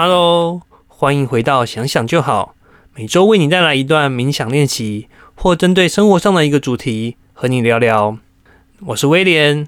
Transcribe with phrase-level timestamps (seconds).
[0.00, 2.54] Hello，欢迎回到想想就好。
[2.94, 8.16] 每周为你带来一段冥想练习，或针对生活上的一个主题和你聊聊。
[8.86, 9.66] 我是威廉。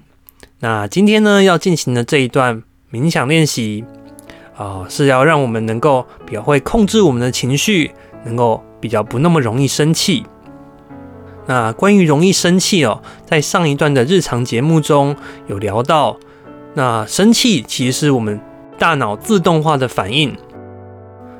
[0.59, 3.83] 那今天呢，要进行的这一段冥想练习
[4.55, 7.91] 啊，是要让我们能够比较会控制我们的情绪，
[8.23, 10.25] 能够比较不那么容易生气。
[11.47, 15.13] 那关于容易生气哦，在上一段的日常节目中
[15.47, 16.17] 有聊到，
[16.75, 18.39] 那生气其实是我们
[18.81, 20.35] 大脑自动化的反应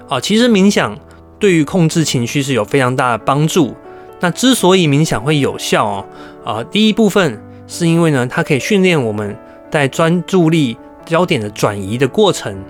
[0.07, 0.19] 啊。
[0.19, 0.95] 其实冥想
[1.39, 3.75] 对于控制情绪是有非常大的帮助。
[4.19, 6.05] 那之所以冥想会有效哦，
[6.45, 9.35] 啊，第一部分是因为呢，它可以训练我们
[9.71, 12.63] 在专注力焦点的转移的过程。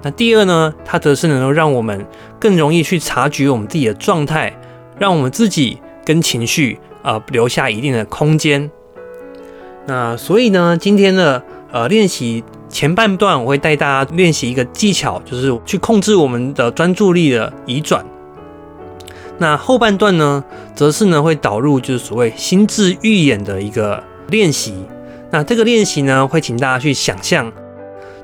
[0.00, 2.06] 那第二呢，它则是能够让我们
[2.38, 4.56] 更容易去察觉我们自己的状态，
[4.98, 5.78] 让我们自己。
[6.02, 8.68] 跟情绪啊留下一定的空间。
[9.86, 18.04] 那所以呢，今天的呃练习前半段，我会带大家练习一个技巧，就是去控制我们的专注力的移转。
[19.38, 24.72] 那后半段呢，则是呢会导入就是所谓心智预演的一个练习。
[25.30, 27.52] 那这个练习呢，会请大家去想象，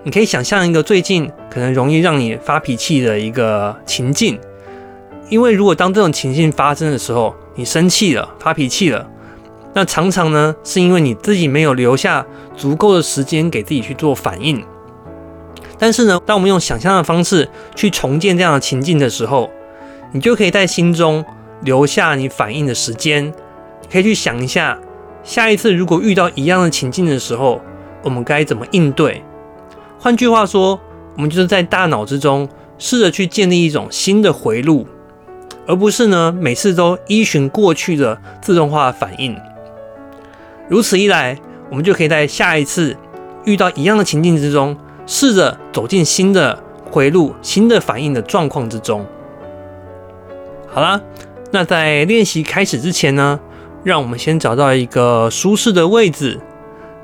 [0.05, 4.39] 你可以想象一个最近可能容易让你发脾气的一个情境。
[5.29, 9.09] 因为如果当这种情境发生的时候，你生气了，发脾气了，
[9.77, 12.25] 那常常呢是因为你自己没有留下
[12.57, 14.65] 足够的时间给自己去做反应。
[15.79, 19.51] 但是呢，当我们用想象的方式去重建这样的情境的时候，
[20.13, 21.23] 你就可以在心中
[21.61, 23.31] 留下你反应的时间，
[23.93, 24.79] 可以去想一下，
[25.23, 27.61] 下一次如果遇到一样的情境的时候，
[28.03, 29.23] 我们该怎么应对。
[29.99, 30.81] 换句话说，
[31.17, 34.87] 我们就是在大脑之中试着去建立一种新的回路。
[35.67, 39.37] 而不是呢，每次都依循过去的自动化反应。
[40.69, 41.39] 如此一来，
[41.71, 42.97] 我们就可以在下一次
[43.45, 44.77] 遇到一样的情境之中，
[45.07, 46.59] 试着走进新的
[46.91, 49.07] 回路、新的反应的状况之中。
[50.67, 51.01] 好啦，
[51.53, 53.39] 那在练习开始之前呢，
[53.85, 56.41] 让我们先找到一个舒适的位置。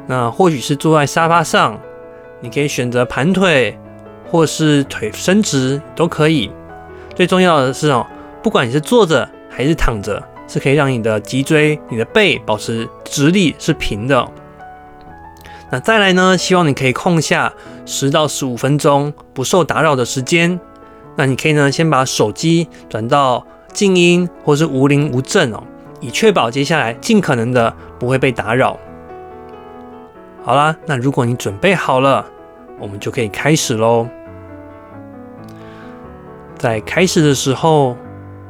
[0.06, 1.80] 那或许是坐在沙发上，
[2.40, 3.78] 你可以选择盘腿，
[4.28, 6.50] 或是腿伸直都可以。
[7.14, 8.04] 最重要的是哦。
[8.42, 10.20] 不管你是坐着还是躺着，
[10.52, 14.28] 是可以让你的脊椎、你的背保持直立，是平的。
[15.70, 16.36] 那再来呢？
[16.36, 17.50] 希望你可以空下
[17.86, 20.60] 十到十五分钟不受打扰的时间。
[21.16, 25.62] 那你可以呢，先把手机转到静音或是无铃无震哦，
[26.00, 28.78] 以确保接下来尽可能的不会被打扰。
[30.44, 32.26] 好啦，那如果你准备好了，
[32.78, 34.06] 我们就可以开始喽。
[36.58, 37.96] 在开始的时候。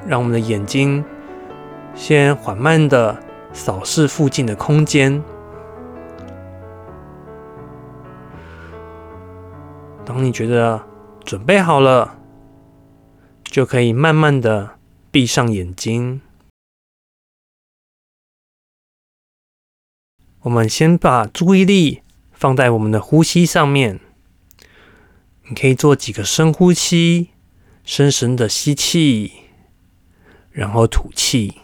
[0.04, 1.04] 让我们的眼睛
[1.94, 3.22] 先缓慢的
[3.52, 5.22] 扫视附近的空间。
[10.04, 10.84] 当你觉得
[11.24, 12.18] 准备好了，
[13.44, 14.78] 就可以慢慢的
[15.10, 16.20] 闭上眼睛。
[20.40, 22.02] 我们先把注意力
[22.32, 24.00] 放在我们的呼吸上面。
[25.48, 27.30] 你可以做几个深呼吸，
[27.84, 29.32] 深深的吸气。
[30.50, 31.61] 然后吐气，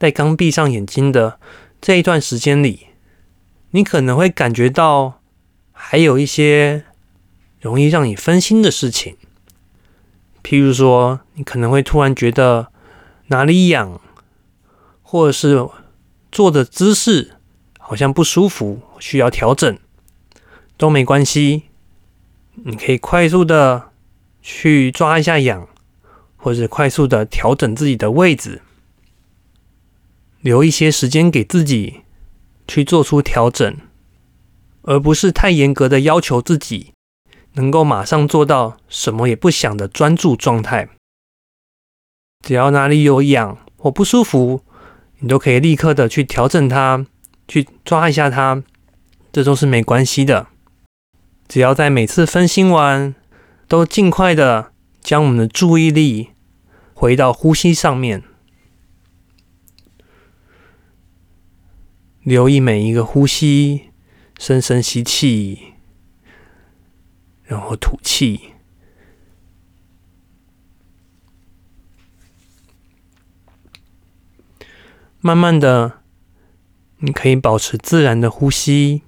[0.00, 1.38] 在刚闭上眼睛的
[1.80, 2.88] 这一段时间里，
[3.70, 5.20] 你可能会感觉到
[5.70, 6.86] 还有一些
[7.60, 9.16] 容易让你分心的事情，
[10.42, 12.72] 譬如说，你可能会突然觉得
[13.28, 14.00] 哪里痒，
[15.02, 15.68] 或者是
[16.32, 17.36] 坐的姿势
[17.78, 19.78] 好像不舒服，需要调整，
[20.76, 21.64] 都没关系，
[22.54, 23.90] 你可以快速的。
[24.42, 25.68] 去抓一下痒，
[26.38, 28.62] 或者快速的调整自己的位置，
[30.40, 32.02] 留一些时间给自己
[32.66, 33.76] 去做出调整，
[34.82, 36.92] 而不是太严格的要求自己
[37.54, 40.88] 能够马上做到什么也不想的专注状态。
[42.44, 44.62] 只要哪里有痒或不舒服，
[45.18, 47.06] 你都可以立刻的去调整它，
[47.46, 48.62] 去抓一下它，
[49.32, 50.48] 这都是没关系的。
[51.48, 53.14] 只要在每次分心完。
[53.70, 56.30] 都尽快的将我们的注意力
[56.92, 58.24] 回到呼吸上面，
[62.22, 63.90] 留意每一个呼吸，
[64.38, 65.74] 深深吸气，
[67.44, 68.54] 然后吐气，
[75.20, 76.00] 慢慢的，
[76.98, 79.02] 你可以保持自然的呼吸，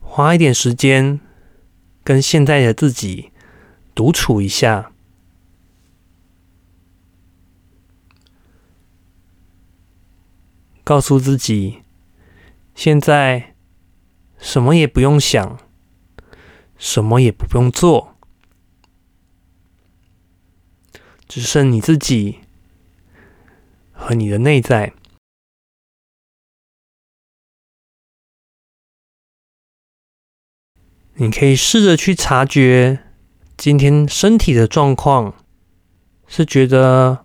[0.00, 1.20] 花一点时间。
[2.06, 3.30] 跟现在的自己
[3.94, 4.92] 独处一下，
[10.84, 11.82] 告诉自己，
[12.74, 13.54] 现在
[14.38, 15.58] 什么也不用想，
[16.76, 18.16] 什么也不用做，
[21.26, 22.40] 只剩你自己
[23.92, 24.92] 和你的内在。
[31.14, 33.04] 你可以试着去察觉
[33.56, 35.34] 今天身体的状况，
[36.26, 37.24] 是觉得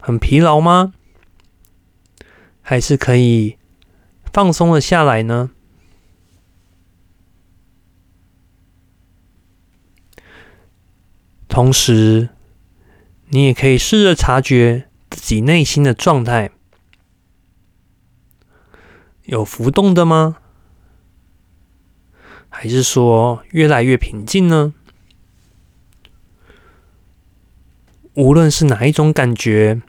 [0.00, 0.94] 很疲劳吗？
[2.68, 3.58] 还是可以
[4.32, 5.52] 放松了下来呢？
[11.46, 12.30] 同时，
[13.28, 16.50] 你也可以试着察觉自己内心的状态，
[19.26, 20.38] 有浮动的吗？
[22.48, 24.74] 还是说越来越平静呢？
[28.14, 29.80] 无论是哪一种感觉，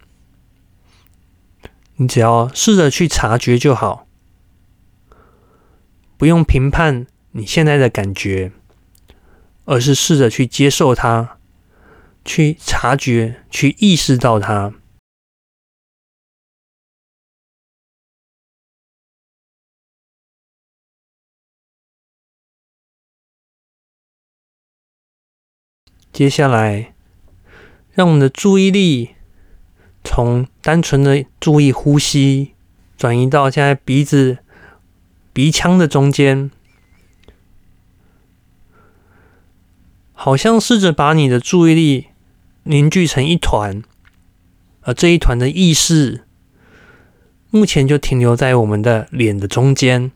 [2.00, 4.08] 你只要试着去察觉就好，
[6.16, 8.52] 不用评判你现在的感觉，
[9.66, 11.40] 而是试着去接受它，
[12.24, 14.76] 去察觉，去意识到它。
[26.12, 26.94] 接下来，
[27.92, 29.17] 让我们的注意力
[30.08, 32.54] 从单纯的注意呼吸，
[32.98, 34.38] 转移到现在鼻子、
[35.34, 36.50] 鼻腔的中间，
[40.14, 42.08] 好像试着把你的注意力
[42.64, 43.84] 凝聚成一团，
[44.84, 46.24] 而这一团的意识，
[47.52, 50.14] 目前就停留在我们的脸的中间。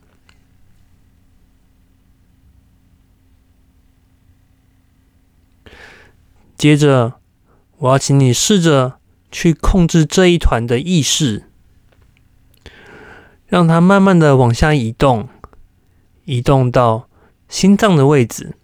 [6.58, 7.16] 接着，
[7.80, 9.01] 我要请你试着
[9.32, 11.50] 去控制这一团的意识，
[13.48, 15.30] 让它慢慢的往下移动，
[16.26, 17.08] 移动到
[17.48, 18.56] 心脏的位置。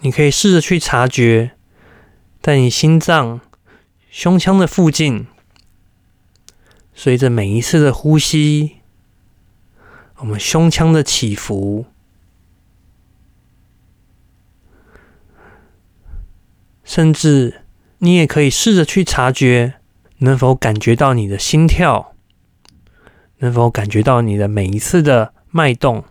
[0.00, 1.52] 你可以试着去察觉，
[2.40, 3.40] 在你心脏、
[4.10, 5.26] 胸腔的附近，
[6.94, 8.76] 随着每一次的呼吸，
[10.16, 11.86] 我们胸腔的起伏。
[16.86, 17.62] 甚至，
[17.98, 19.74] 你也可以试着去察觉，
[20.18, 22.14] 能否感觉到你的心跳，
[23.38, 26.04] 能否感觉到你的每一次的脉动。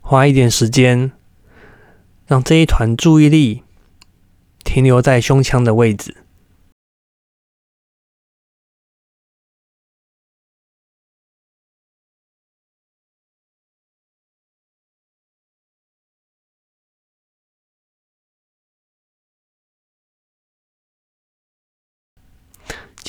[0.00, 1.12] 花一点时间，
[2.26, 3.62] 让这一团注意力
[4.64, 6.21] 停留在胸腔的位置。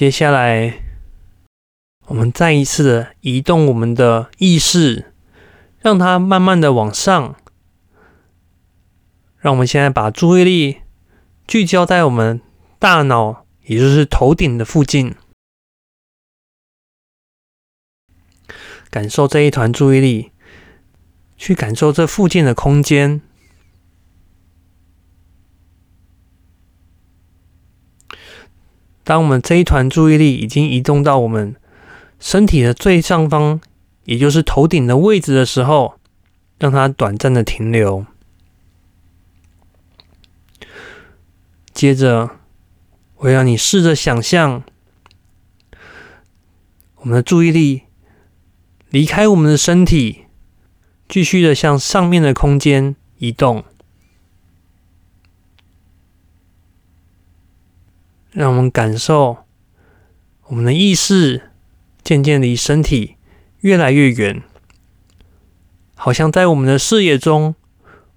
[0.04, 0.84] 接下来，
[2.08, 5.14] 我们再一次的移动我们的意识，
[5.80, 7.38] 让它慢慢的往上。
[9.40, 10.80] 让我们现在把注意力
[11.48, 12.42] 聚焦在我们
[12.80, 15.16] 大脑，也就是头顶的附近，
[18.90, 20.34] 感受这一团注意力，
[21.38, 23.22] 去感受这附近的空间。
[29.04, 31.56] 当我们这一团注意力已经移动到我们
[32.20, 33.60] 身体的最上方，
[34.06, 35.96] 也就是头顶的位置的时候，
[36.58, 38.06] 让它短暂的停留。
[41.74, 42.30] 接着，
[43.18, 44.64] 我要你试着想象，
[46.98, 47.82] 我们的注意力
[48.90, 50.26] 离开我们的身体，
[51.10, 53.66] 继续的向上面的空间移动。
[58.34, 59.46] 让我们感受
[60.48, 61.52] 我们的意识
[62.04, 63.16] 渐渐离身体
[63.60, 64.42] 越来越远，
[65.96, 67.56] 好像在我们的视野中，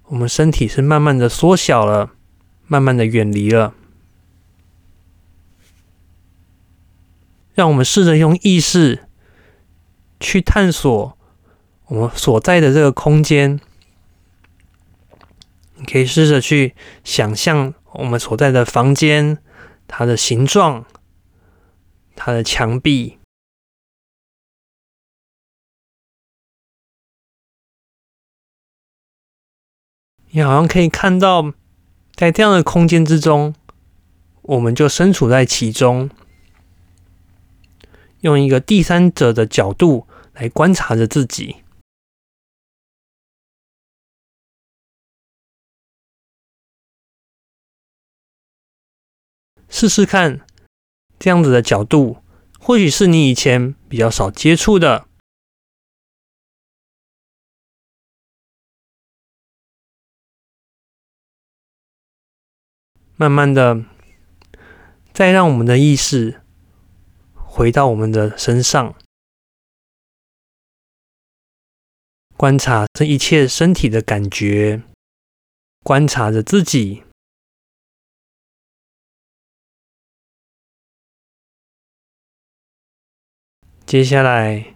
[0.05, 2.11] 我们身体是慢慢的缩小了，
[2.65, 3.73] 慢慢的远离了。
[7.53, 9.07] 让我们试着用意识
[10.19, 11.17] 去探索
[11.85, 13.59] 我们所在的这个空间。
[15.75, 19.37] 你可以试着去想象我们所在的房间。
[19.87, 20.85] 它的形状，
[22.15, 23.17] 它的墙壁，
[30.31, 31.53] 你好像可以看到，
[32.13, 33.55] 在这样的空间之中，
[34.41, 36.09] 我们就身处在其中，
[38.19, 41.63] 用一个第三者的角度来观察着自己。
[49.79, 50.43] 试试看
[51.19, 52.23] 这样子的角度，
[52.59, 55.07] 或许是你以前比较少接触的。
[63.17, 63.85] 慢慢的，
[65.13, 66.41] 再让我们的意识
[67.35, 68.95] 回到我们的身上，
[72.35, 74.81] 观察这一切身体的感觉，
[75.83, 77.03] 观察着自己。
[83.87, 84.75] 接下来，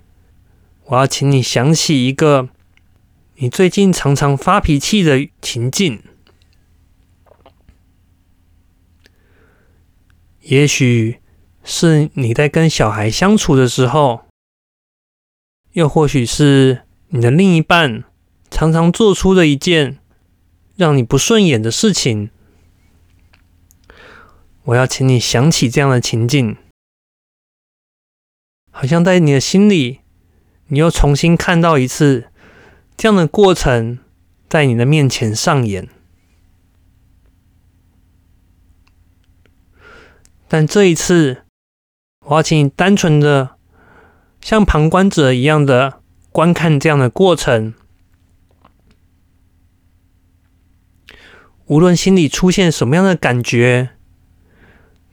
[0.86, 2.48] 我要请你想起一个
[3.36, 6.02] 你最近常常发脾气的情境。
[10.44, 11.20] 也许
[11.62, 14.22] 是你在跟小孩相处的时候，
[15.74, 18.06] 又或许是你的另一半
[18.50, 20.00] 常常做出的一件
[20.78, 22.30] 让你不顺眼的事情。
[24.64, 26.56] 我要请你想起这样的情境，
[28.82, 30.00] 好像在你的心里，
[30.70, 32.30] 你又重新看到一次
[32.98, 34.00] 这样的过程
[34.50, 35.88] 在你的面前上演。
[40.48, 41.44] 但这一次，
[42.26, 43.52] 我要请你单纯的
[44.42, 47.76] 像旁观者一样的观看这样的过程。
[51.68, 53.92] 无论心里出现什么样的感觉，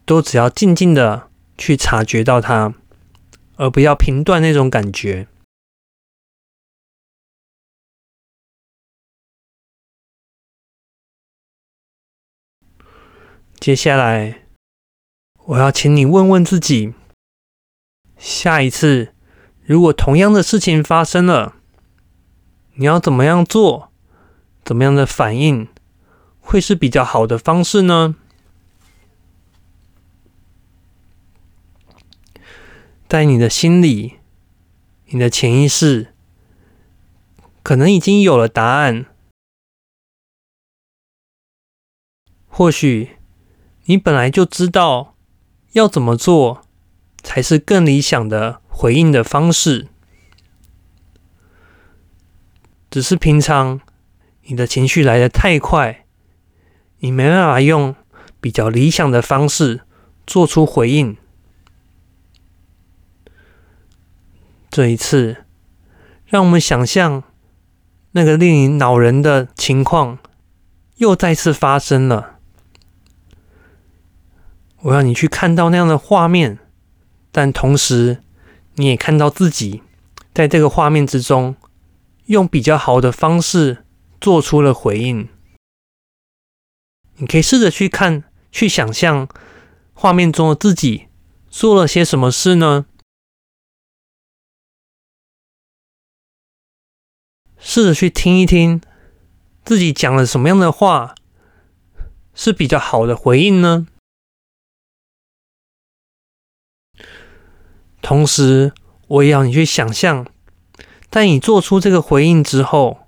[0.06, 2.72] 都只要静静的去察觉到它，
[3.58, 5.28] 而不要评断那种感觉。
[13.60, 14.44] 接下来。
[15.48, 16.92] 我要请你问问自己：
[18.18, 19.14] 下一次
[19.64, 21.56] 如果同样的事情发生了，
[22.74, 23.90] 你要怎么样做？
[24.62, 25.66] 怎么样的反应
[26.38, 28.16] 会是比较好的方式呢？
[33.08, 34.18] 在你的心里，
[35.06, 36.14] 你的潜意识
[37.62, 39.06] 可能已经有了答案。
[42.46, 43.16] 或许
[43.84, 45.14] 你本来就知道。
[45.72, 46.62] 要怎么做
[47.22, 49.88] 才是更理想的回应的方式？
[52.90, 53.82] 只是平常
[54.44, 56.06] 你的情绪来的太快，
[57.00, 57.94] 你没办法用
[58.40, 59.82] 比较理想的方式
[60.26, 61.16] 做出回应。
[64.78, 65.38] 这一次，
[66.24, 67.24] 让我们想象
[68.12, 70.20] 那个令你恼人的情况
[70.98, 72.38] 又再次发生了。
[74.82, 76.60] 我要你去看到那样的画面，
[77.32, 78.22] 但同时
[78.76, 79.82] 你也看到自己
[80.32, 81.56] 在这个画面之中，
[82.26, 83.78] 用比较好的方式
[84.20, 85.28] 做出了回应。
[87.16, 89.26] 你可以试着去看、去想象
[89.92, 91.08] 画面中的自己
[91.50, 92.86] 做了些什么事呢？
[97.78, 98.80] 试着去听一听
[99.64, 101.14] 自己讲了什么样的话
[102.34, 103.86] 是比较好的回应呢？
[108.02, 108.72] 同时，
[109.06, 110.26] 我也要你去想象，
[111.08, 113.06] 在你做出这个回应之后，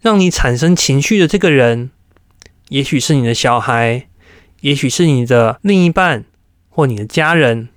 [0.00, 1.90] 让你产生情绪的这个人，
[2.68, 4.08] 也许是你的小孩，
[4.60, 6.24] 也许是你的另一半
[6.68, 7.68] 或你的家人。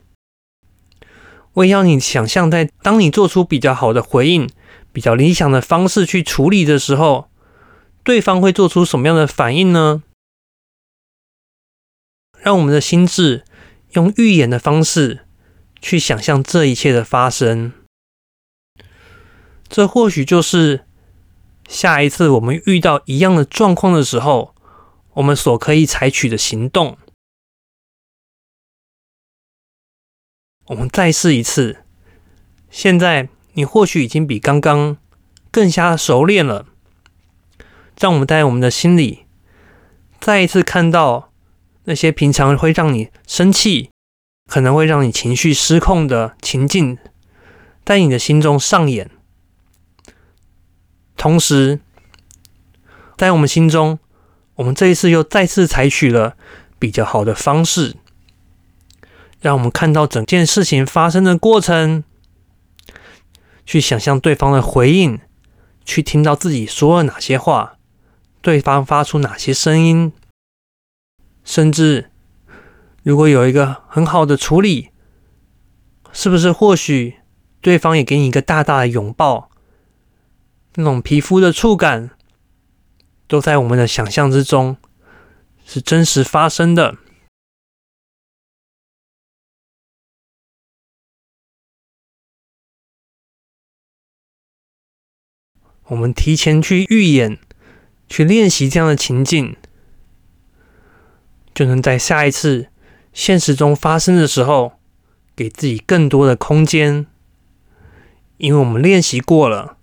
[1.54, 4.48] 我也要你想象，在当你做出比较好的回应、
[4.98, 7.30] 比较理想的方式去处理的时候，
[8.04, 10.02] 对方会做出什么样的反应呢？
[12.40, 13.46] 让我们的心智
[13.92, 15.28] 用预演的方式。
[15.80, 17.74] 去想象这一切的发生，
[19.70, 20.88] 这或许就是
[21.68, 24.56] 下一次我们遇到一样的状况的时候，
[25.14, 26.98] 我们所可以采取的行动。
[30.66, 31.84] 我们再试一次。
[32.72, 34.96] 现在你或许已经比刚刚
[35.52, 36.66] 更加熟练了。
[38.00, 39.26] 让我们在我们的心里
[40.22, 41.32] 再一次看到
[41.84, 43.90] 那些平常会让你生气。
[44.50, 46.98] 可能会让你情绪失控的情境
[47.84, 49.12] 在你的心中上演，
[51.18, 51.82] 同时，
[53.18, 54.00] 在我们心中，
[54.56, 56.38] 我们这一次又再次采取了
[56.80, 57.98] 比较好的方式，
[59.42, 62.06] 让我们看到整件事情发生的过程，
[63.68, 65.20] 去想象对方的回应，
[65.86, 67.78] 去听到自己说了哪些话，
[68.42, 70.12] 对方发出哪些声音，
[71.44, 72.10] 甚至。
[73.04, 74.90] 如果有一个很好的处理，
[76.12, 77.16] 是不是或许
[77.62, 79.50] 对方也给你一个大大的拥抱？
[80.76, 82.10] 那种皮肤的触感，
[83.26, 84.76] 都在我们的想象之中，
[85.66, 86.98] 是真实发生的。
[95.88, 97.38] 我们提前去预演、
[98.08, 99.56] 去练习这样的情境，
[101.54, 102.68] 就能在下一次
[103.14, 104.74] 现实中发生的时候，
[105.36, 107.06] 给自己更多的空间。
[108.38, 109.78] 因为我们练习过了，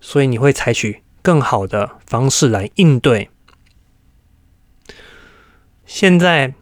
[0.00, 3.30] 所以你会采取更好的方式来应对。
[5.84, 6.54] 现在，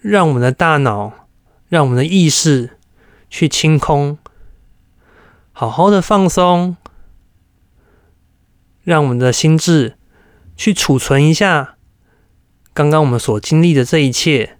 [0.00, 1.28] 让我们的大脑，
[1.68, 2.78] 让我们的意识
[3.30, 4.18] 去清空，
[5.52, 6.76] 好好的放松，
[8.82, 9.96] 让我们的心智
[10.56, 11.76] 去储存一下
[12.72, 14.58] 刚刚我们所经历的这一切。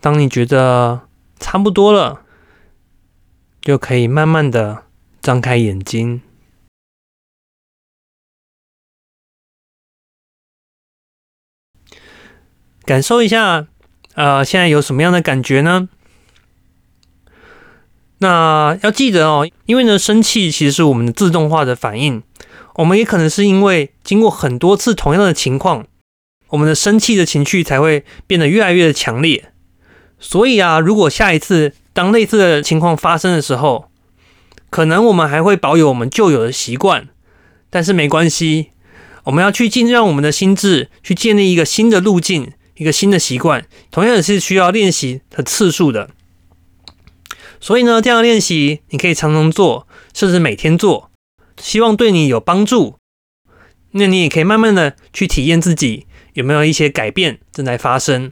[0.00, 2.24] 当你觉得差不多了。
[3.60, 4.86] 就可以慢慢的
[5.20, 6.22] 张开眼睛，
[12.86, 13.68] 感受一下，
[14.18, 15.88] 呃，现在有什么样的感觉呢？
[18.18, 22.20] 那要记得哦，因为呢，生气其实是我们的自动化的反应，
[22.74, 25.86] 我们也可能是因为经过很多次同样的情况，
[26.48, 29.52] 我们的生气的情绪才会变得越来越的强烈。
[30.18, 33.88] 所以啊，如果下一次，当类似的情况发生的时候，
[34.68, 37.06] 可能我们还会保有我们旧有的习惯，
[37.70, 38.70] 但是没关系，
[39.22, 46.08] 我们要去尽让我们的心智去建立一个新的路径，一个新的习惯，同样也是需要练习的次数的。
[47.60, 51.10] 所以呢，这样练习你可以常常做，甚至每天做，
[51.60, 52.96] 希望对你有帮助。
[53.92, 58.30] 那你也可以慢慢的去体验自己有没有一些改变正在发生。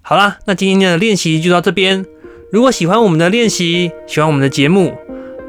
[0.00, 2.06] 好啦，那今天的练习就到这边。
[2.50, 4.96] 如果喜欢我们的练习，喜欢我们的节目，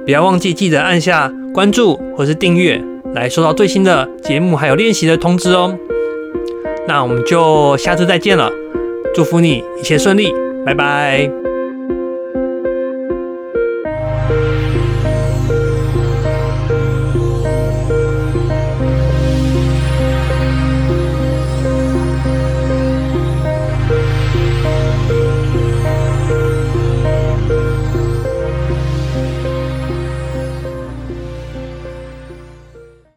[0.05, 5.77] 不要忘记记得按下关注或是订阅，来收到最新的节目还有练习的通知哦。
[6.87, 8.51] 那我们就下次再见了，
[9.13, 10.33] 祝福你一切顺利，
[10.65, 11.44] 拜拜。